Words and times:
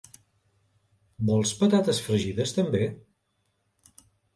Vols 1.31 1.53
patates 1.61 2.03
fregides 2.09 2.59
també? 2.59 2.87